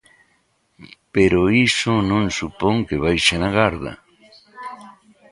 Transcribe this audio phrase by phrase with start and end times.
[1.13, 3.93] Pero iso non supón que baixen a garda.